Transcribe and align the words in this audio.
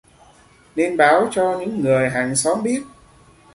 Nên 0.75 0.97
báo 0.97 1.27
cho 1.31 1.57
những 1.59 1.81
người 1.81 2.09
hàng 2.09 2.35
xóm 2.35 2.63
biết 2.63 2.81